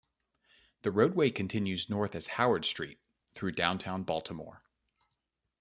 [0.81, 2.97] The roadway continues north as Howard Street
[3.35, 4.63] through downtown Baltimore.